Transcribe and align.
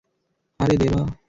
আরে, 0.59 0.75
দেবা! 0.77 1.01